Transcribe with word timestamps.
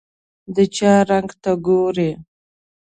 د 0.55 0.57
چای 0.75 0.97
رنګ 1.09 1.29
ته 1.41 1.51
ګوري. 1.65 2.11